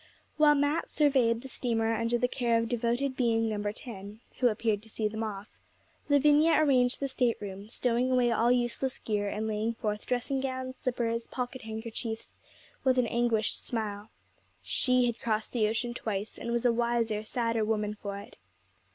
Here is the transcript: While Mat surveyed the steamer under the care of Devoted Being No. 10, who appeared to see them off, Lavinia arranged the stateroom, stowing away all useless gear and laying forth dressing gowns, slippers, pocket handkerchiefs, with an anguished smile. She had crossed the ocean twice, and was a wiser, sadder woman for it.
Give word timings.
While 0.37 0.55
Mat 0.55 0.89
surveyed 0.89 1.41
the 1.43 1.47
steamer 1.47 1.93
under 1.93 2.17
the 2.17 2.27
care 2.27 2.57
of 2.57 2.67
Devoted 2.67 3.15
Being 3.15 3.47
No. 3.47 3.61
10, 3.71 4.19
who 4.39 4.47
appeared 4.47 4.81
to 4.81 4.89
see 4.89 5.07
them 5.07 5.21
off, 5.23 5.59
Lavinia 6.09 6.53
arranged 6.53 6.99
the 6.99 7.07
stateroom, 7.07 7.69
stowing 7.69 8.09
away 8.11 8.31
all 8.31 8.51
useless 8.51 8.97
gear 8.97 9.29
and 9.29 9.45
laying 9.45 9.73
forth 9.73 10.07
dressing 10.07 10.41
gowns, 10.41 10.77
slippers, 10.77 11.27
pocket 11.27 11.61
handkerchiefs, 11.61 12.39
with 12.83 12.97
an 12.97 13.05
anguished 13.05 13.63
smile. 13.63 14.09
She 14.63 15.05
had 15.05 15.19
crossed 15.21 15.51
the 15.53 15.67
ocean 15.67 15.93
twice, 15.93 16.39
and 16.39 16.51
was 16.51 16.65
a 16.65 16.73
wiser, 16.73 17.23
sadder 17.23 17.63
woman 17.63 17.93
for 17.93 18.17
it. 18.17 18.39